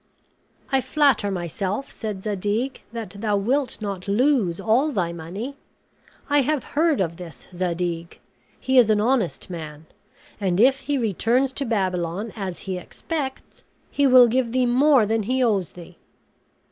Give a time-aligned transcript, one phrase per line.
[0.71, 5.57] "I flatter myself," said Zadig, "that thou wilt not lose all thy money.
[6.27, 8.19] I have heard of this Zadig;
[8.59, 9.85] he is an honest man;
[10.39, 15.21] and if he returns to Babylon, as he expects, he will give thee more than
[15.21, 15.99] he owes thee.